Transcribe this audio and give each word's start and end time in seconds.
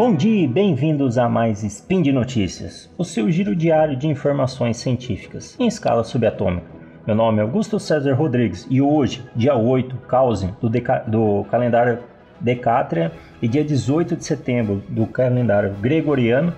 Bom 0.00 0.14
dia 0.14 0.44
e 0.44 0.46
bem-vindos 0.46 1.18
a 1.18 1.28
mais 1.28 1.62
Spin 1.62 2.00
de 2.00 2.10
Notícias, 2.10 2.88
o 2.96 3.04
seu 3.04 3.30
giro 3.30 3.54
diário 3.54 3.94
de 3.94 4.08
informações 4.08 4.78
científicas 4.78 5.54
em 5.60 5.66
escala 5.66 6.02
subatômica. 6.04 6.66
Meu 7.06 7.14
nome 7.14 7.40
é 7.40 7.42
Augusto 7.42 7.78
César 7.78 8.14
Rodrigues 8.14 8.66
e 8.70 8.80
hoje, 8.80 9.22
dia 9.36 9.54
8, 9.54 9.94
cause 10.08 10.54
do, 10.58 10.70
do 11.06 11.44
calendário 11.50 11.98
Decátria 12.40 13.12
e 13.42 13.46
dia 13.46 13.62
18 13.62 14.16
de 14.16 14.24
setembro 14.24 14.82
do 14.88 15.06
calendário 15.06 15.74
gregoriano, 15.82 16.54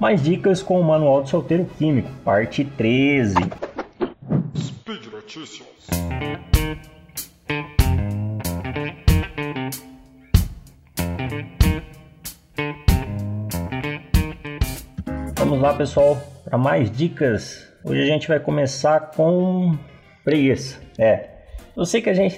mais 0.00 0.22
dicas 0.22 0.62
com 0.62 0.80
o 0.80 0.84
Manual 0.84 1.20
do 1.20 1.28
Solteiro 1.28 1.66
Químico, 1.76 2.08
parte 2.24 2.64
13. 2.64 3.34
Speed 4.56 5.12
Notícias. 5.12 5.66
Vamos 15.48 15.62
lá, 15.62 15.72
pessoal, 15.74 16.20
para 16.44 16.58
mais 16.58 16.90
dicas. 16.90 17.72
Hoje 17.84 18.02
a 18.02 18.04
gente 18.04 18.26
vai 18.26 18.40
começar 18.40 19.12
com 19.12 19.78
preguiça. 20.24 20.80
É, 20.98 21.28
eu 21.76 21.84
sei 21.84 22.02
que 22.02 22.10
a 22.10 22.14
gente 22.14 22.36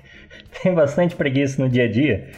tem 0.62 0.74
bastante 0.74 1.14
preguiça 1.14 1.62
no 1.62 1.68
dia 1.68 1.84
a 1.84 1.92
dia. 1.92 2.30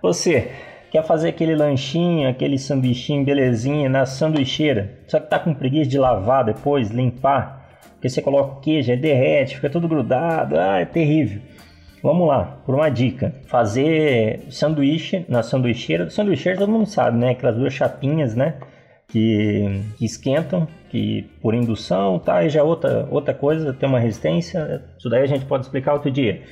Você 0.00 0.48
quer 0.92 1.02
fazer 1.02 1.30
aquele 1.30 1.56
lanchinho, 1.56 2.28
aquele 2.28 2.56
sanduichinho 2.56 3.24
belezinha 3.24 3.88
na 3.88 4.06
sanduicheira, 4.06 4.96
só 5.08 5.18
que 5.18 5.28
tá 5.28 5.40
com 5.40 5.52
preguiça 5.52 5.90
de 5.90 5.98
lavar 5.98 6.44
depois, 6.44 6.90
limpar, 6.90 7.80
porque 7.94 8.08
você 8.08 8.22
coloca 8.22 8.58
o 8.58 8.60
queijo, 8.60 8.92
aí 8.92 8.96
derrete, 8.96 9.56
fica 9.56 9.68
tudo 9.68 9.88
grudado, 9.88 10.56
ah, 10.56 10.78
é 10.78 10.84
terrível. 10.84 11.42
Vamos 12.00 12.28
lá, 12.28 12.60
por 12.64 12.76
uma 12.76 12.88
dica. 12.88 13.34
Fazer 13.48 14.44
sanduíche 14.50 15.26
na 15.28 15.42
sanduicheira. 15.42 16.08
Sanduicheira 16.10 16.60
todo 16.60 16.70
mundo 16.70 16.86
sabe, 16.86 17.18
né? 17.18 17.30
Aquelas 17.30 17.56
duas 17.56 17.72
chapinhas, 17.72 18.36
né? 18.36 18.54
Que, 19.08 19.82
que 19.96 20.04
esquentam, 20.04 20.66
que 20.90 21.22
por 21.40 21.54
indução, 21.54 22.18
tá? 22.18 22.44
E 22.44 22.50
já 22.50 22.62
outra, 22.62 23.06
outra 23.10 23.32
coisa, 23.32 23.72
tem 23.72 23.88
uma 23.88 24.00
resistência. 24.00 24.84
Isso 24.98 25.08
daí 25.08 25.22
a 25.22 25.26
gente 25.26 25.44
pode 25.44 25.64
explicar 25.64 25.92
outro 25.92 26.10
dia. 26.10 26.42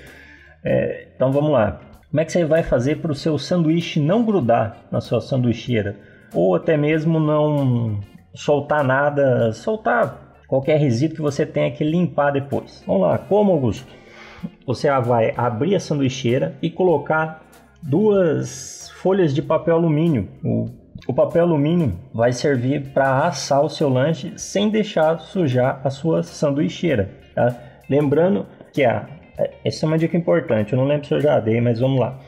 É, 0.65 1.09
então 1.15 1.33
vamos 1.33 1.51
lá. 1.51 1.81
Como 2.11 2.21
é 2.21 2.25
que 2.25 2.31
você 2.31 2.45
vai 2.45 2.63
fazer 2.63 2.99
para 2.99 3.11
o 3.11 3.15
seu 3.15 3.37
sanduíche 3.37 3.99
não 3.99 4.25
grudar 4.25 4.87
na 4.91 5.01
sua 5.01 5.21
sanduicheira? 5.21 5.97
Ou 6.33 6.55
até 6.55 6.77
mesmo 6.77 7.19
não 7.19 8.01
soltar 8.35 8.85
nada, 8.85 9.53
soltar 9.53 10.25
qualquer 10.47 10.79
resíduo 10.79 11.17
que 11.17 11.23
você 11.23 11.45
tenha 11.45 11.71
que 11.73 11.83
limpar 11.83 12.31
depois. 12.31 12.85
Vamos 12.87 13.03
lá, 13.03 13.19
como 13.19 13.53
Augusto? 13.53 13.93
Você 14.67 14.89
vai 15.01 15.35
abrir 15.37 15.75
a 15.75 15.81
sanduicheira 15.81 16.57
e 16.63 16.71
colocar 16.71 17.43
duas 17.83 18.91
folhas 18.97 19.35
de 19.35 19.43
papel 19.43 19.75
alumínio. 19.75 20.29
O, 20.45 20.69
o 21.07 21.13
papel 21.13 21.45
alumínio 21.45 21.99
vai 22.13 22.33
servir 22.33 22.93
para 22.93 23.27
assar 23.27 23.63
o 23.63 23.69
seu 23.69 23.89
lanche 23.89 24.33
sem 24.37 24.71
deixar 24.71 25.19
sujar 25.19 25.81
a 25.85 25.91
sua 25.91 26.23
sanduicheira. 26.23 27.11
Tá? 27.35 27.55
Lembrando 27.89 28.47
que 28.73 28.85
a 28.85 29.07
é, 29.37 29.51
essa 29.65 29.85
é 29.85 29.87
uma 29.87 29.99
dica 29.99 30.17
importante, 30.17 30.73
eu 30.73 30.79
não 30.79 30.87
lembro 30.87 31.07
se 31.07 31.15
eu 31.15 31.21
já 31.21 31.41
dei, 31.41 31.61
mas 31.61 31.81
vamos 31.81 31.99
lá. 31.99 32.19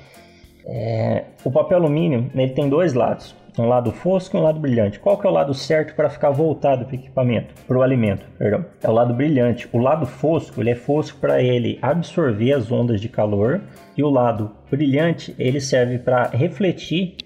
É, 0.67 1.25
o 1.45 1.51
papel 1.51 1.79
alumínio 1.79 2.31
ele 2.35 2.51
tem 2.51 2.69
dois 2.69 2.93
lados, 2.93 3.37
um 3.57 3.69
lado 3.69 3.93
fosco 3.93 4.37
e 4.37 4.41
um 4.41 4.43
lado 4.43 4.59
brilhante. 4.59 4.99
Qual 4.99 5.17
que 5.17 5.27
é 5.27 5.31
o 5.31 5.33
lado 5.33 5.55
certo 5.55 5.95
para 5.95 6.11
ficar 6.11 6.31
voltado 6.31 6.85
para 6.85 6.93
o 6.93 6.99
equipamento, 6.99 7.55
para 7.67 7.79
o 7.79 7.83
alimento? 7.83 8.27
Perdão, 8.37 8.65
é 8.83 8.89
o 8.89 8.93
lado 8.93 9.15
brilhante. 9.15 9.69
O 9.73 9.79
lado 9.79 10.05
fosco 10.05 10.61
ele 10.61 10.71
é 10.71 10.75
fosco 10.75 11.19
para 11.21 11.41
ele 11.41 11.79
absorver 11.81 12.53
as 12.53 12.73
ondas 12.73 13.01
de 13.01 13.09
calor 13.09 13.61
e 13.97 14.03
o 14.03 14.11
lado 14.11 14.51
brilhante 14.69 15.35
ele 15.39 15.61
serve 15.61 15.99
para 15.99 16.29
refletir 16.29 17.17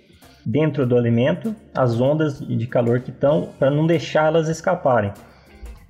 dentro 0.50 0.84
do 0.84 0.96
alimento 0.96 1.54
as 1.74 2.00
ondas 2.00 2.40
de 2.40 2.66
calor 2.66 3.00
que 3.00 3.10
estão 3.10 3.50
para 3.58 3.70
não 3.70 3.86
deixá-las 3.86 4.48
escaparem. 4.48 5.12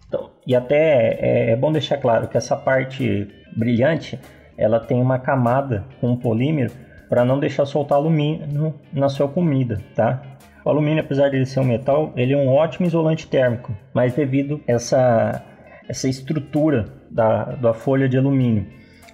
Então, 0.07 0.31
e 0.47 0.55
até 0.55 1.19
é, 1.21 1.51
é 1.53 1.57
bom 1.57 1.73
deixar 1.73 1.97
claro 1.97 2.29
que 2.29 2.37
essa 2.37 2.57
parte 2.57 3.29
brilhante, 3.57 4.19
ela 4.59 4.79
tem 4.79 5.01
uma 5.01 5.19
camada 5.19 5.85
com 6.01 6.11
um 6.11 6.17
polímero 6.17 6.73
para 7.09 7.25
não 7.25 7.41
deixar 7.41 7.65
soltar 7.65 7.99
alumínio 7.99 8.75
na 8.93 9.09
sua 9.09 9.29
comida, 9.29 9.81
tá? 9.95 10.23
O 10.65 10.69
alumínio, 10.69 11.03
apesar 11.03 11.31
de 11.31 11.45
ser 11.47 11.61
um 11.61 11.65
metal, 11.65 12.13
ele 12.15 12.35
é 12.35 12.37
um 12.37 12.49
ótimo 12.49 12.87
isolante 12.87 13.27
térmico, 13.27 13.75
mas 13.95 14.15
devido 14.15 14.61
a 14.69 14.73
essa, 14.73 15.43
essa 15.89 16.07
estrutura 16.07 16.87
da, 17.11 17.45
da 17.45 17.73
folha 17.73 18.09
de 18.09 18.19
alumínio. 18.19 18.67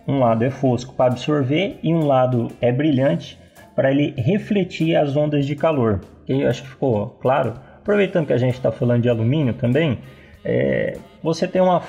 Um 0.09 0.19
lado 0.19 0.45
é 0.45 0.51
fosco 0.51 0.95
para 0.95 1.13
absorver 1.13 1.79
e 1.83 1.95
um 1.95 2.05
lado 2.05 2.49
é 2.61 2.73
brilhante 2.73 3.39
para 3.77 3.91
ele 3.91 4.15
refletir 4.17 4.97
as 4.97 5.15
ondas 5.15 5.47
de 5.47 5.55
calor. 5.55 6.01
E 6.27 6.41
eu 6.41 6.49
acho 6.49 6.63
que 6.63 6.71
ficou 6.71 7.11
claro. 7.21 7.55
Aproveitando 7.77 8.27
que 8.27 8.33
a 8.33 8.39
gente 8.39 8.55
está 8.55 8.73
falando 8.73 9.03
de 9.03 9.09
alumínio 9.09 9.55
também, 9.55 9.99
é, 10.45 10.97
você 11.23 11.47
tem 11.47 11.61
uma, 11.61 11.81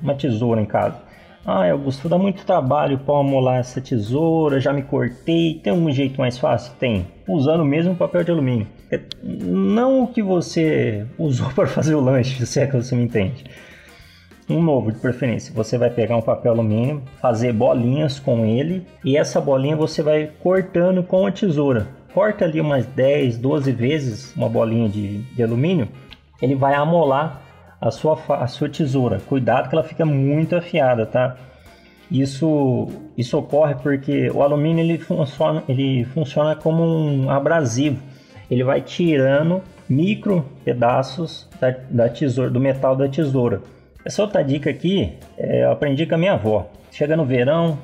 uma 0.00 0.14
tesoura 0.14 0.60
em 0.60 0.66
casa. 0.66 1.06
Ah, 1.44 1.70
Augusto, 1.70 2.08
dá 2.08 2.18
muito 2.18 2.44
trabalho 2.44 2.98
para 2.98 3.20
amolar 3.20 3.60
essa 3.60 3.80
tesoura, 3.80 4.60
já 4.60 4.72
me 4.72 4.82
cortei. 4.82 5.60
Tem 5.62 5.72
um 5.72 5.90
jeito 5.90 6.20
mais 6.20 6.36
fácil? 6.36 6.72
Tem. 6.78 7.06
Usando 7.26 7.64
mesmo 7.64 7.94
papel 7.94 8.24
de 8.24 8.30
alumínio. 8.32 8.66
É, 8.90 9.00
não 9.22 10.02
o 10.02 10.08
que 10.08 10.22
você 10.22 11.06
usou 11.16 11.48
para 11.50 11.66
fazer 11.66 11.94
o 11.94 12.00
lanche, 12.00 12.44
se 12.44 12.60
é 12.60 12.66
que 12.66 12.76
você 12.76 12.94
me 12.94 13.04
entende. 13.04 13.44
Um 14.48 14.62
novo, 14.62 14.92
de 14.92 14.98
preferência. 14.98 15.52
Você 15.54 15.76
vai 15.76 15.90
pegar 15.90 16.16
um 16.16 16.22
papel 16.22 16.52
alumínio, 16.52 17.02
fazer 17.20 17.52
bolinhas 17.52 18.20
com 18.20 18.44
ele 18.44 18.86
e 19.04 19.16
essa 19.16 19.40
bolinha 19.40 19.74
você 19.76 20.02
vai 20.02 20.30
cortando 20.40 21.02
com 21.02 21.26
a 21.26 21.32
tesoura. 21.32 21.88
Corta 22.14 22.44
ali 22.44 22.60
umas 22.60 22.86
10, 22.86 23.38
12 23.38 23.72
vezes 23.72 24.34
uma 24.36 24.48
bolinha 24.48 24.88
de, 24.88 25.18
de 25.34 25.42
alumínio, 25.42 25.88
ele 26.40 26.54
vai 26.54 26.74
amolar 26.74 27.42
a 27.80 27.90
sua, 27.90 28.18
a 28.28 28.46
sua 28.46 28.68
tesoura. 28.68 29.20
Cuidado 29.20 29.68
que 29.68 29.74
ela 29.74 29.84
fica 29.84 30.06
muito 30.06 30.54
afiada, 30.54 31.04
tá? 31.04 31.36
Isso, 32.10 32.88
isso 33.18 33.36
ocorre 33.36 33.74
porque 33.74 34.30
o 34.30 34.42
alumínio 34.42 34.84
ele 34.84 34.96
funciona, 34.98 35.64
ele 35.68 36.04
funciona 36.04 36.54
como 36.54 36.82
um 36.84 37.30
abrasivo. 37.30 38.00
Ele 38.48 38.62
vai 38.62 38.80
tirando 38.80 39.60
micro 39.88 40.44
pedaços 40.64 41.48
da, 41.60 41.74
da 41.90 42.08
tesoura, 42.08 42.48
do 42.48 42.60
metal 42.60 42.94
da 42.94 43.08
tesoura. 43.08 43.60
Essa 44.06 44.22
outra 44.22 44.44
dica 44.44 44.70
aqui 44.70 45.18
é, 45.36 45.64
eu 45.64 45.72
aprendi 45.72 46.06
com 46.06 46.14
a 46.14 46.18
minha 46.18 46.34
avó. 46.34 46.70
Chega 46.92 47.16
no 47.16 47.26
verão, 47.26 47.76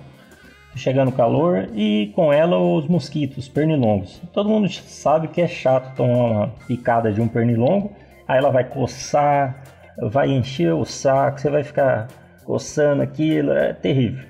chega 0.76 1.04
no 1.04 1.10
calor 1.10 1.68
e 1.74 2.12
com 2.14 2.32
ela 2.32 2.56
os 2.56 2.86
mosquitos, 2.86 3.48
pernilongos. 3.48 4.22
Todo 4.32 4.48
mundo 4.48 4.70
sabe 4.70 5.26
que 5.26 5.40
é 5.40 5.48
chato 5.48 5.96
tomar 5.96 6.14
uma 6.14 6.48
picada 6.68 7.12
de 7.12 7.20
um 7.20 7.26
pernilongo, 7.26 7.90
aí 8.28 8.38
ela 8.38 8.50
vai 8.50 8.62
coçar, 8.62 9.64
vai 10.00 10.30
encher 10.30 10.72
o 10.72 10.84
saco, 10.84 11.40
você 11.40 11.50
vai 11.50 11.64
ficar 11.64 12.06
coçando 12.44 13.02
aquilo, 13.02 13.50
é 13.50 13.72
terrível. 13.72 14.24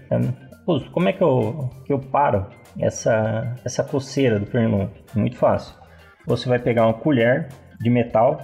Pô, 0.65 0.81
como 0.93 1.11
é 1.11 1.13
que 1.13 1.23
eu, 1.23 1.69
que 1.85 1.93
eu 1.93 1.99
paro 1.99 2.47
essa, 2.81 3.55
essa 3.67 3.85
coceira 3.85 4.39
do 4.39 4.47
pernilongo? 4.47 4.91
Muito 5.15 5.37
fácil. 5.37 5.75
Você 6.27 6.49
vai 6.49 6.59
pegar 6.59 6.87
uma 6.87 6.95
colher 6.95 7.49
de 7.79 7.91
metal, 7.91 8.41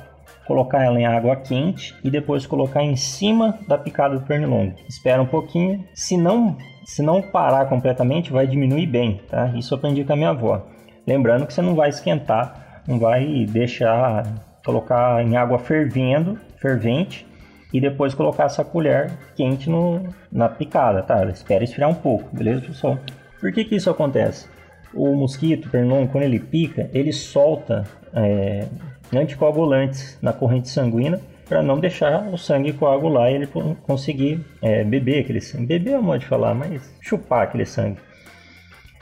colocar 0.48 0.82
ela 0.82 0.98
em 0.98 1.04
água 1.04 1.36
quente 1.36 1.94
e 2.02 2.10
depois 2.10 2.46
colocar 2.46 2.82
em 2.82 2.96
cima 2.96 3.58
da 3.68 3.76
picada 3.76 4.18
do 4.18 4.24
pernilongo. 4.24 4.74
Espera 4.88 5.22
um 5.22 5.26
pouquinho, 5.26 5.84
se 5.94 6.16
não, 6.16 6.56
se 6.84 7.02
não 7.02 7.20
parar 7.20 7.66
completamente, 7.66 8.32
vai 8.32 8.46
diminuir 8.46 8.86
bem, 8.86 9.20
tá? 9.28 9.52
Isso 9.54 9.74
eu 9.74 9.78
aprendi 9.78 10.02
com 10.02 10.14
a 10.14 10.16
minha 10.16 10.30
avó. 10.30 10.66
Lembrando 11.06 11.46
que 11.46 11.52
você 11.52 11.60
não 11.60 11.74
vai 11.74 11.90
esquentar, 11.90 12.82
não 12.88 12.98
vai 12.98 13.44
deixar 13.44 14.24
colocar 14.64 15.22
em 15.22 15.36
água 15.36 15.58
fervendo 15.58 16.38
fervente 16.60 17.26
e 17.72 17.80
depois 17.80 18.14
colocar 18.14 18.44
essa 18.44 18.64
colher 18.64 19.12
quente 19.36 19.68
no, 19.68 20.02
na 20.32 20.48
picada, 20.48 21.02
tá? 21.02 21.24
Espera 21.26 21.62
esfriar 21.62 21.90
um 21.90 21.94
pouco, 21.94 22.34
beleza, 22.34 22.62
pessoal? 22.62 22.98
Por 23.38 23.52
que 23.52 23.64
que 23.64 23.76
isso 23.76 23.90
acontece? 23.90 24.48
O 24.94 25.14
mosquito, 25.14 25.66
o 25.66 25.70
pernilongo, 25.70 26.10
quando 26.10 26.24
ele 26.24 26.38
pica, 26.38 26.90
ele 26.92 27.12
solta 27.12 27.84
é, 28.14 28.66
anticoagulantes 29.12 30.18
na 30.22 30.32
corrente 30.32 30.68
sanguínea 30.68 31.20
para 31.48 31.62
não 31.62 31.78
deixar 31.78 32.28
o 32.28 32.36
sangue 32.36 32.72
coagular 32.72 33.30
e 33.30 33.34
ele 33.34 33.48
conseguir 33.82 34.44
é, 34.60 34.84
beber 34.84 35.20
aquele 35.20 35.40
sangue. 35.40 35.66
Beber 35.66 35.92
é 35.92 35.98
um 35.98 36.02
modo 36.02 36.18
de 36.18 36.26
falar, 36.26 36.54
mas 36.54 36.94
chupar 37.00 37.42
aquele 37.42 37.64
sangue. 37.64 37.98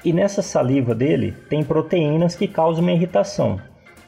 E 0.05 0.12
nessa 0.12 0.43
saliva 0.43 0.94
dele 0.94 1.35
tem 1.50 1.65
proteínas 1.65 2.37
que 2.37 2.47
causam 2.47 2.82
uma 2.82 2.93
irritação. 2.93 3.61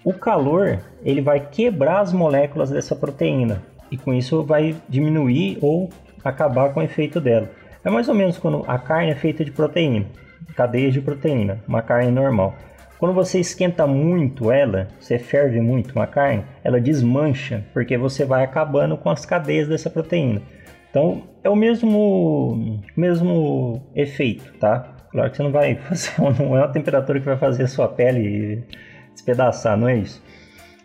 O 0.05 0.13
calor 0.13 0.79
ele 1.05 1.21
vai 1.21 1.41
quebrar 1.41 2.01
as 2.01 2.13
moléculas 2.13 2.71
dessa 2.71 2.95
proteína 2.95 3.63
e 3.91 3.97
com 3.97 4.15
isso 4.15 4.45
vai 4.45 4.77
diminuir 4.89 5.59
ou 5.61 5.91
acabar 6.25 6.73
com 6.73 6.81
o 6.81 6.83
efeito 6.85 7.21
dela. 7.21 7.51
É 7.85 7.91
mais 7.91 8.09
ou 8.09 8.15
menos 8.15 8.39
quando 8.39 8.65
a 8.69 8.79
carne 8.79 9.11
é 9.11 9.15
feita 9.15 9.45
de 9.45 9.51
proteína, 9.51 10.07
cadeias 10.55 10.93
de 10.93 11.01
proteína, 11.01 11.63
uma 11.67 11.83
carne 11.83 12.11
normal. 12.11 12.55
Quando 12.99 13.15
você 13.15 13.39
esquenta 13.39 13.87
muito 13.87 14.51
ela, 14.51 14.89
você 14.99 15.19
ferve 15.19 15.61
muito 15.61 15.93
uma 15.95 16.07
carne, 16.07 16.45
ela 16.65 16.81
desmancha, 16.81 17.65
porque 17.73 17.97
você 17.97 18.25
vai 18.25 18.43
acabando 18.43 18.97
com 18.97 19.09
as 19.09 19.25
cadeias 19.25 19.69
dessa 19.69 19.89
proteína. 19.89 20.43
Então 20.91 21.23
é 21.45 21.49
o 21.49 21.55
mesmo, 21.55 22.83
mesmo 22.97 23.83
efeito, 23.95 24.53
tá? 24.59 24.97
Claro 25.13 25.31
que 25.31 25.37
você 25.37 25.43
não 25.43 25.53
vai 25.53 25.77
fazer, 25.89 26.21
não 26.21 26.57
é 26.57 26.61
uma 26.61 26.73
temperatura 26.73 27.21
que 27.21 27.27
vai 27.27 27.37
fazer 27.37 27.65
a 27.65 27.69
sua 27.69 27.87
pele 27.87 28.65
despedaçar, 29.13 29.77
não 29.77 29.89
é 29.89 29.97
isso? 29.97 30.23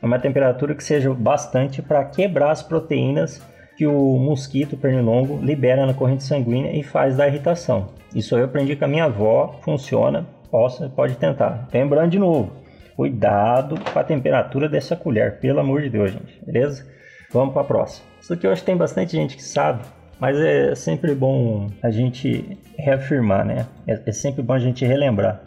É 0.02 0.06
uma 0.06 0.20
temperatura 0.20 0.76
que 0.76 0.84
seja 0.84 1.12
bastante 1.14 1.82
para 1.82 2.04
quebrar 2.06 2.52
as 2.52 2.62
proteínas 2.62 3.42
que 3.76 3.88
o 3.88 4.18
mosquito 4.20 4.78
pernilongo 4.78 5.40
libera 5.44 5.86
na 5.86 5.94
corrente 5.94 6.24
sanguínea 6.24 6.78
e 6.78 6.84
faz 6.84 7.18
da 7.18 7.28
irritação. 7.28 7.90
Isso 8.16 8.38
eu 8.38 8.46
aprendi 8.46 8.76
com 8.76 8.86
a 8.86 8.88
minha 8.88 9.06
avó, 9.06 9.60
funciona, 9.62 10.26
possa, 10.52 10.90
pode 10.90 11.16
tentar. 11.16 11.68
Lembrando 11.74 12.12
de 12.12 12.20
novo, 12.20 12.52
cuidado 12.96 13.76
com 13.92 14.00
a 14.00 14.04
temperatura 14.04 14.70
dessa 14.70 14.96
colher, 14.96 15.40
pelo 15.40 15.60
amor 15.60 15.82
de 15.82 15.90
Deus, 15.90 16.12
gente, 16.12 16.46
beleza? 16.46 16.86
Vamos 17.32 17.54
para 17.54 17.64
a 17.64 17.66
próxima. 17.66 18.06
Isso 18.22 18.34
aqui 18.34 18.46
eu 18.46 18.52
acho 18.52 18.62
que 18.62 18.68
tem 18.68 18.78
bastante 18.78 19.14
gente 19.14 19.36
que 19.36 19.44
sabe, 19.44 19.84
mas 20.20 20.40
é 20.40 20.76
sempre 20.76 21.16
bom 21.16 21.70
a 21.82 21.90
gente 21.90 22.58
reafirmar, 22.78 23.44
né? 23.46 23.66
É, 23.88 24.00
é 24.06 24.12
sempre 24.12 24.44
bom 24.44 24.54
a 24.54 24.60
gente 24.60 24.86
relembrar. 24.86 25.42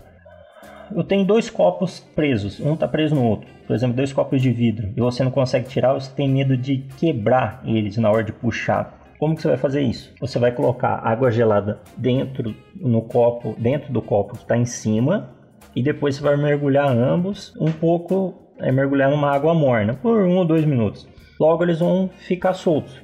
Eu 0.94 1.02
tenho 1.02 1.24
dois 1.24 1.50
copos 1.50 2.00
presos, 2.00 2.60
um 2.60 2.74
está 2.74 2.86
preso 2.86 3.14
no 3.14 3.24
outro. 3.24 3.48
Por 3.66 3.74
exemplo, 3.74 3.96
dois 3.96 4.12
copos 4.12 4.40
de 4.40 4.50
vidro 4.50 4.92
e 4.96 5.00
você 5.00 5.24
não 5.24 5.30
consegue 5.30 5.68
tirar, 5.68 5.94
você 5.94 6.10
tem 6.14 6.28
medo 6.28 6.56
de 6.56 6.78
quebrar 6.98 7.60
eles 7.64 7.96
na 7.96 8.10
hora 8.10 8.22
de 8.22 8.32
puxar. 8.32 9.05
Como 9.18 9.34
que 9.34 9.42
você 9.42 9.48
vai 9.48 9.56
fazer 9.56 9.82
isso? 9.82 10.12
Você 10.20 10.38
vai 10.38 10.52
colocar 10.52 11.00
água 11.02 11.30
gelada 11.30 11.80
dentro 11.96 12.54
no 12.74 13.02
copo, 13.02 13.54
dentro 13.58 13.92
do 13.92 14.02
copo 14.02 14.34
que 14.34 14.42
está 14.42 14.56
em 14.56 14.66
cima, 14.66 15.30
e 15.74 15.82
depois 15.82 16.16
você 16.16 16.22
vai 16.22 16.36
mergulhar 16.36 16.88
ambos 16.88 17.54
um 17.58 17.72
pouco, 17.72 18.34
é, 18.58 18.70
mergulhar 18.70 19.10
numa 19.10 19.30
água 19.30 19.54
morna 19.54 19.94
por 19.94 20.22
um 20.22 20.36
ou 20.36 20.44
dois 20.44 20.64
minutos. 20.64 21.08
Logo 21.38 21.62
eles 21.62 21.80
vão 21.80 22.08
ficar 22.08 22.54
soltos. 22.54 23.00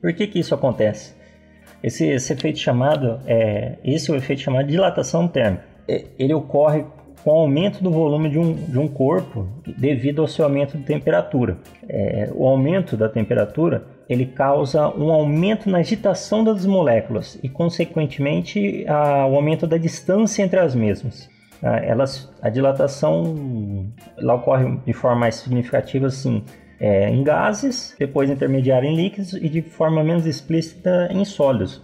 Por 0.00 0.12
que 0.12 0.26
que 0.26 0.38
isso 0.38 0.54
acontece? 0.54 1.14
Esse, 1.82 2.06
esse 2.06 2.32
efeito 2.32 2.58
chamado, 2.58 3.20
é, 3.26 3.76
esse 3.84 4.10
é 4.10 4.14
o 4.14 4.16
efeito 4.16 4.42
chamado 4.42 4.66
de 4.66 4.72
dilatação 4.72 5.28
térmica. 5.28 5.64
É, 5.86 6.04
ele 6.18 6.32
ocorre 6.32 6.84
com 7.22 7.30
o 7.30 7.40
aumento 7.40 7.82
do 7.82 7.90
volume 7.90 8.28
de 8.28 8.38
um, 8.38 8.54
de 8.54 8.78
um 8.78 8.86
corpo 8.86 9.48
devido 9.78 10.20
ao 10.20 10.28
seu 10.28 10.44
aumento 10.44 10.76
de 10.76 10.84
temperatura. 10.84 11.58
É, 11.88 12.30
o 12.34 12.46
aumento 12.46 12.96
da 12.96 13.08
temperatura 13.08 13.86
ele 14.08 14.26
causa 14.26 14.88
um 14.88 15.10
aumento 15.10 15.68
na 15.68 15.78
agitação 15.78 16.44
das 16.44 16.66
moléculas 16.66 17.38
e, 17.42 17.48
consequentemente, 17.48 18.84
a, 18.86 19.26
o 19.26 19.36
aumento 19.36 19.66
da 19.66 19.78
distância 19.78 20.42
entre 20.42 20.58
as 20.58 20.74
mesmas. 20.74 21.28
A, 21.62 21.78
elas, 21.78 22.30
a 22.42 22.50
dilatação 22.50 23.86
ela 24.18 24.34
ocorre 24.34 24.78
de 24.84 24.92
forma 24.92 25.20
mais 25.20 25.36
significativa 25.36 26.06
assim, 26.06 26.44
é, 26.78 27.08
em 27.08 27.22
gases, 27.22 27.94
depois 27.98 28.28
intermediária 28.28 28.86
em 28.86 28.94
líquidos 28.94 29.32
e 29.32 29.48
de 29.48 29.62
forma 29.62 30.04
menos 30.04 30.26
explícita 30.26 31.08
em 31.10 31.24
sólidos. 31.24 31.80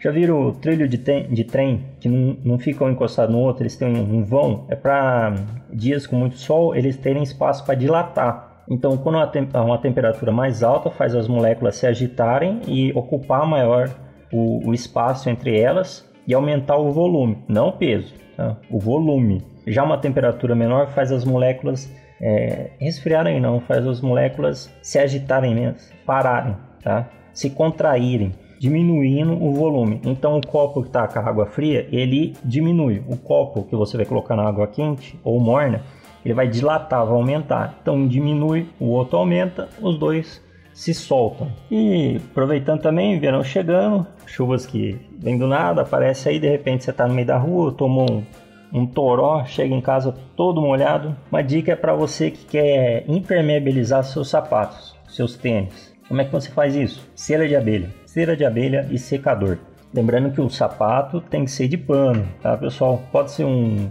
Já 0.00 0.10
viram 0.10 0.48
o 0.48 0.52
trilho 0.52 0.88
de, 0.88 0.96
de 0.96 1.44
trem 1.44 1.84
que 2.00 2.08
não, 2.08 2.36
não 2.44 2.58
ficam 2.58 2.90
encostados 2.90 3.32
no 3.32 3.40
outro, 3.40 3.62
eles 3.62 3.76
têm 3.76 3.96
um, 3.96 4.18
um 4.18 4.24
vão? 4.24 4.66
É 4.68 4.74
para 4.74 5.36
dias 5.72 6.08
com 6.08 6.16
muito 6.16 6.36
sol 6.38 6.74
eles 6.74 6.96
terem 6.96 7.22
espaço 7.22 7.64
para 7.64 7.76
dilatar. 7.76 8.51
Então, 8.68 8.96
quando 8.96 9.16
uma, 9.16 9.26
tem 9.26 9.48
uma, 9.54 9.78
temperatura 9.78 10.32
mais 10.32 10.62
alta 10.62 10.90
faz 10.90 11.14
as 11.14 11.28
moléculas 11.28 11.76
se 11.76 11.86
agitarem 11.86 12.60
e 12.66 12.92
ocupar 12.92 13.46
maior 13.46 13.90
o, 14.32 14.68
o 14.68 14.74
espaço 14.74 15.28
entre 15.28 15.58
elas 15.58 16.08
e 16.26 16.34
aumentar 16.34 16.76
o 16.76 16.92
volume, 16.92 17.38
não 17.48 17.68
o 17.68 17.72
peso, 17.72 18.14
tá? 18.36 18.56
o 18.70 18.78
volume. 18.78 19.42
Já 19.66 19.82
uma 19.82 19.98
temperatura 19.98 20.54
menor 20.54 20.88
faz 20.88 21.10
as 21.10 21.24
moléculas 21.24 21.92
é, 22.20 22.70
resfriarem, 22.78 23.40
não, 23.40 23.60
faz 23.60 23.86
as 23.86 24.00
moléculas 24.00 24.72
se 24.80 24.98
agitarem 24.98 25.54
menos, 25.54 25.92
pararem, 26.06 26.56
tá? 26.82 27.08
se 27.32 27.50
contraírem 27.50 28.32
diminuindo 28.62 29.32
o 29.42 29.52
volume. 29.52 30.00
Então 30.04 30.36
o 30.36 30.46
copo 30.46 30.82
que 30.82 30.88
está 30.88 31.08
com 31.08 31.18
a 31.18 31.22
água 31.22 31.46
fria, 31.46 31.88
ele 31.90 32.32
diminui. 32.44 33.02
O 33.08 33.16
copo 33.16 33.64
que 33.64 33.74
você 33.74 33.96
vai 33.96 34.06
colocar 34.06 34.36
na 34.36 34.46
água 34.46 34.68
quente 34.68 35.18
ou 35.24 35.40
morna, 35.40 35.82
ele 36.24 36.34
vai 36.34 36.48
dilatar, 36.48 37.04
vai 37.04 37.14
aumentar. 37.14 37.78
Então 37.80 38.06
diminui, 38.06 38.68
o 38.78 38.86
outro 38.86 39.18
aumenta, 39.18 39.68
os 39.80 39.98
dois 39.98 40.42
se 40.72 40.94
soltam. 40.94 41.50
E 41.70 42.20
aproveitando 42.30 42.80
também, 42.80 43.18
verão 43.18 43.44
chegando, 43.44 44.06
chuvas 44.26 44.64
que 44.64 44.98
vem 45.18 45.38
do 45.38 45.46
nada, 45.46 45.82
aparece 45.82 46.28
aí, 46.28 46.38
de 46.38 46.48
repente 46.48 46.84
você 46.84 46.90
está 46.90 47.06
no 47.06 47.14
meio 47.14 47.26
da 47.26 47.36
rua, 47.36 47.72
tomou 47.72 48.10
um, 48.10 48.24
um 48.72 48.86
toró, 48.86 49.44
chega 49.44 49.74
em 49.74 49.80
casa 49.80 50.14
todo 50.36 50.60
molhado. 50.60 51.16
Uma 51.30 51.42
dica 51.42 51.72
é 51.72 51.76
para 51.76 51.94
você 51.94 52.30
que 52.30 52.46
quer 52.46 53.04
impermeabilizar 53.08 54.02
seus 54.04 54.30
sapatos, 54.30 54.96
seus 55.08 55.36
tênis. 55.36 55.92
Como 56.08 56.20
é 56.20 56.24
que 56.24 56.32
você 56.32 56.50
faz 56.50 56.74
isso? 56.74 57.06
Cera 57.14 57.46
de 57.46 57.56
abelha 57.56 58.02
cera 58.12 58.36
de 58.36 58.44
abelha 58.44 58.86
e 58.90 58.98
secador. 58.98 59.56
Lembrando 59.94 60.32
que 60.32 60.40
o 60.40 60.50
sapato 60.50 61.20
tem 61.20 61.46
que 61.46 61.50
ser 61.50 61.66
de 61.66 61.78
pano, 61.78 62.28
tá 62.42 62.56
pessoal? 62.56 63.02
Pode 63.10 63.30
ser 63.30 63.44
um. 63.44 63.90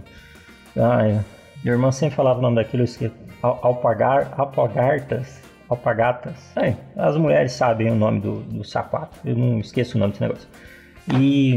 Ah, 0.76 1.06
é. 1.06 1.20
Minha 1.62 1.74
irmã 1.74 1.92
sempre 1.92 2.16
falava 2.16 2.40
o 2.40 2.42
nome 2.42 2.56
daquilo, 2.56 2.82
eu 2.82 2.84
esqueci. 2.84 3.14
Alpagar, 3.42 4.32
alpagartas. 4.36 5.40
Alpagatas. 5.68 6.56
É, 6.56 6.74
as 6.96 7.16
mulheres 7.16 7.52
sabem 7.52 7.90
o 7.90 7.94
nome 7.94 8.20
do, 8.20 8.40
do 8.40 8.64
sapato. 8.64 9.16
Eu 9.24 9.36
não 9.36 9.58
esqueço 9.58 9.96
o 9.96 10.00
nome 10.00 10.12
desse 10.12 10.22
negócio. 10.22 10.48
E 11.18 11.54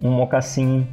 um 0.00 0.10
mocassim, 0.10 0.86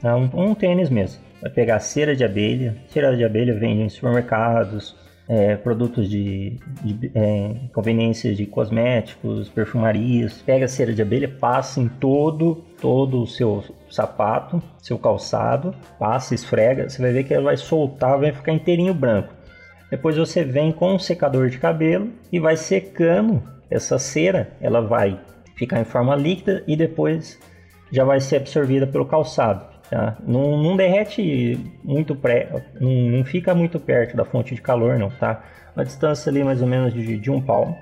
tá? 0.00 0.16
um, 0.16 0.28
um 0.34 0.54
tênis 0.54 0.90
mesmo. 0.90 1.22
Vai 1.40 1.50
pegar 1.50 1.78
cera 1.78 2.16
de 2.16 2.24
abelha. 2.24 2.76
Cera 2.88 3.16
de 3.16 3.24
abelha 3.24 3.54
vende 3.54 3.82
em 3.82 3.88
supermercados, 3.88 4.96
é, 5.30 5.54
produtos 5.54 6.10
de, 6.10 6.58
de 6.82 7.12
é, 7.14 7.54
conveniências 7.72 8.36
de 8.36 8.46
cosméticos, 8.46 9.48
perfumarias, 9.48 10.42
pega 10.42 10.66
cera 10.66 10.92
de 10.92 11.00
abelha, 11.00 11.28
passa 11.28 11.80
em 11.80 11.86
todo, 11.86 12.64
todo 12.80 13.22
o 13.22 13.26
seu 13.28 13.62
sapato, 13.88 14.60
seu 14.82 14.98
calçado, 14.98 15.72
passa, 16.00 16.34
esfrega, 16.34 16.90
você 16.90 17.00
vai 17.00 17.12
ver 17.12 17.22
que 17.22 17.32
ela 17.32 17.44
vai 17.44 17.56
soltar, 17.56 18.18
vai 18.18 18.32
ficar 18.32 18.52
inteirinho 18.52 18.92
branco. 18.92 19.32
Depois 19.88 20.16
você 20.16 20.42
vem 20.42 20.72
com 20.72 20.94
um 20.94 20.98
secador 20.98 21.48
de 21.48 21.58
cabelo 21.58 22.10
e 22.32 22.40
vai 22.40 22.56
secando 22.56 23.40
essa 23.70 24.00
cera, 24.00 24.50
ela 24.60 24.80
vai 24.80 25.20
ficar 25.54 25.78
em 25.78 25.84
forma 25.84 26.16
líquida 26.16 26.64
e 26.66 26.74
depois 26.74 27.38
já 27.92 28.02
vai 28.02 28.18
ser 28.18 28.38
absorvida 28.38 28.84
pelo 28.84 29.06
calçado. 29.06 29.64
Tá? 29.90 30.16
Não, 30.24 30.56
não 30.56 30.76
derrete 30.76 31.58
muito 31.82 32.14
pré, 32.14 32.48
não, 32.80 32.90
não, 32.90 33.24
fica 33.24 33.52
muito 33.56 33.80
perto 33.80 34.16
da 34.16 34.24
fonte 34.24 34.54
de 34.54 34.62
calor, 34.62 34.96
não, 34.96 35.10
tá? 35.10 35.42
Uma 35.74 35.84
distância 35.84 36.30
ali 36.30 36.44
mais 36.44 36.62
ou 36.62 36.68
menos 36.68 36.94
de, 36.94 37.18
de 37.18 37.28
um 37.28 37.40
palmo. 37.40 37.76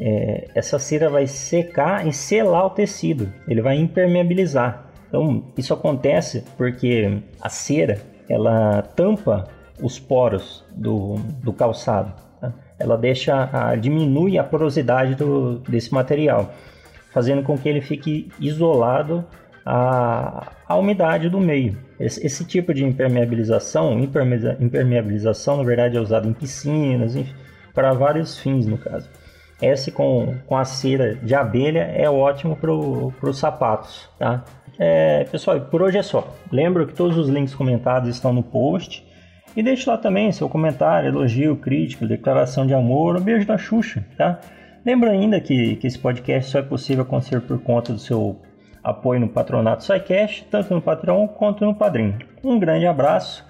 É, 0.00 0.48
essa 0.54 0.78
cera 0.78 1.10
vai 1.10 1.26
secar 1.26 2.06
e 2.06 2.12
selar 2.12 2.66
o 2.66 2.70
tecido, 2.70 3.32
ele 3.48 3.60
vai 3.60 3.76
impermeabilizar. 3.76 4.92
Então 5.08 5.42
isso 5.56 5.74
acontece 5.74 6.44
porque 6.56 7.18
a 7.40 7.48
cera 7.48 8.00
ela 8.28 8.82
tampa 8.82 9.48
os 9.82 9.98
poros 9.98 10.64
do, 10.70 11.16
do 11.42 11.52
calçado, 11.52 12.12
tá? 12.40 12.52
ela 12.78 12.96
deixa 12.96 13.50
a, 13.52 13.74
diminui 13.74 14.38
a 14.38 14.44
porosidade 14.44 15.16
do, 15.16 15.58
desse 15.58 15.92
material, 15.92 16.52
fazendo 17.10 17.42
com 17.42 17.58
que 17.58 17.68
ele 17.68 17.80
fique 17.80 18.30
isolado 18.38 19.24
a, 19.70 20.50
a 20.66 20.76
umidade 20.76 21.28
do 21.28 21.38
meio. 21.38 21.76
Esse, 22.00 22.26
esse 22.26 22.42
tipo 22.42 22.72
de 22.72 22.82
impermeabilização, 22.82 24.00
impermeabilização 24.00 25.58
na 25.58 25.62
verdade 25.62 25.98
é 25.98 26.00
usado 26.00 26.26
em 26.26 26.32
piscinas, 26.32 27.14
para 27.74 27.92
vários 27.92 28.38
fins 28.38 28.66
no 28.66 28.78
caso. 28.78 29.10
Esse 29.60 29.92
com, 29.92 30.36
com 30.46 30.56
a 30.56 30.64
cera 30.64 31.16
de 31.16 31.34
abelha 31.34 31.82
é 31.94 32.08
ótimo 32.08 32.56
para 32.56 32.72
os 33.28 33.38
sapatos, 33.38 34.08
tá? 34.18 34.42
É, 34.78 35.24
pessoal, 35.24 35.60
por 35.60 35.82
hoje 35.82 35.98
é 35.98 36.02
só. 36.02 36.32
Lembro 36.50 36.86
que 36.86 36.94
todos 36.94 37.18
os 37.18 37.28
links 37.28 37.54
comentados 37.54 38.08
estão 38.08 38.32
no 38.32 38.42
post. 38.42 39.06
E 39.56 39.62
deixe 39.62 39.90
lá 39.90 39.98
também 39.98 40.30
seu 40.30 40.48
comentário, 40.48 41.08
elogio, 41.08 41.56
crítica, 41.56 42.06
declaração 42.06 42.66
de 42.66 42.72
amor, 42.72 43.16
um 43.16 43.20
beijo 43.20 43.46
da 43.46 43.58
Xuxa, 43.58 44.06
tá? 44.16 44.38
Lembra 44.86 45.10
ainda 45.10 45.40
que, 45.40 45.76
que 45.76 45.86
esse 45.86 45.98
podcast 45.98 46.50
só 46.50 46.60
é 46.60 46.62
possível 46.62 47.02
acontecer 47.02 47.40
por 47.40 47.58
conta 47.58 47.92
do 47.92 47.98
seu 47.98 48.40
apoio 48.88 49.20
no 49.20 49.28
patronato 49.28 49.84
SciCash, 49.84 50.46
tanto 50.50 50.74
no 50.74 50.82
Patreon 50.82 51.28
quanto 51.28 51.64
no 51.64 51.74
Padrim. 51.74 52.14
Um 52.42 52.58
grande 52.58 52.86
abraço 52.86 53.44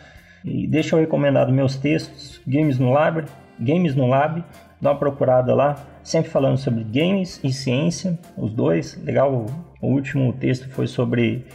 e 0.45 0.66
deixa 0.66 0.95
eu 0.95 1.00
recomendar 1.00 1.50
meus 1.50 1.76
textos, 1.76 2.40
Games 2.47 2.78
no 2.78 2.90
Lab, 2.90 3.25
Games 3.59 3.95
no 3.95 4.07
Lab, 4.07 4.45
dá 4.80 4.92
uma 4.92 4.99
procurada 4.99 5.54
lá, 5.54 5.76
sempre 6.02 6.30
falando 6.30 6.57
sobre 6.57 6.85
games 6.85 7.40
e 7.42 7.52
ciência, 7.52 8.18
os 8.37 8.52
dois, 8.52 9.00
legal. 9.04 9.47
O 9.80 9.88
último 9.88 10.33
texto 10.33 10.68
foi 10.71 10.87
sobre 10.87 11.47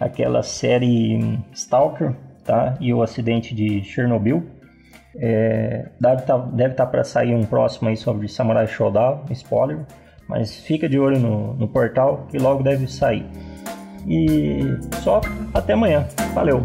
aquela 0.00 0.42
série 0.42 1.38
Stalker, 1.52 2.14
tá? 2.44 2.76
E 2.80 2.92
o 2.94 3.02
acidente 3.02 3.54
de 3.54 3.82
Chernobyl. 3.84 4.44
É, 5.20 5.88
deve 6.00 6.22
estar 6.22 6.38
tá, 6.38 6.68
tá 6.76 6.86
para 6.86 7.02
sair 7.02 7.34
um 7.34 7.44
próximo 7.44 7.88
aí 7.88 7.96
sobre 7.96 8.28
Samurai 8.28 8.66
Shodown, 8.66 9.24
spoiler. 9.30 9.84
Mas 10.28 10.54
fica 10.60 10.88
de 10.88 10.98
olho 10.98 11.18
no, 11.18 11.54
no 11.54 11.66
portal 11.66 12.26
que 12.30 12.38
logo 12.38 12.62
deve 12.62 12.86
sair. 12.86 13.24
E 14.06 14.60
só 15.02 15.20
até 15.54 15.72
amanhã. 15.72 16.06
Valeu! 16.34 16.62